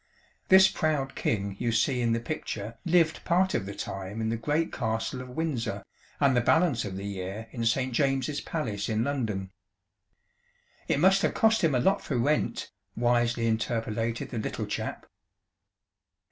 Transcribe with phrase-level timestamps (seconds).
[0.49, 4.35] This proud king you see in the picture lived part of the time in the
[4.35, 5.83] great castle of Windsor,
[6.19, 9.51] and the balance of the year in Saint James's Palace in London."
[10.87, 15.05] "It must have cost him a lot for rent," wisely interpolated the Little Chap.